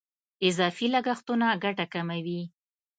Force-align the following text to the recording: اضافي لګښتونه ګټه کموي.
اضافي 0.47 0.87
لګښتونه 0.93 1.47
ګټه 1.63 1.85
کموي. 1.93 2.41